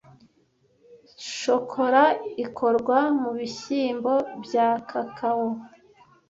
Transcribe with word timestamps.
Shokora 1.37 2.03
ikorwa 2.45 2.97
mu 3.21 3.29
bishyimbo 3.37 4.13
bya 4.43 4.69
kakao. 4.89 5.47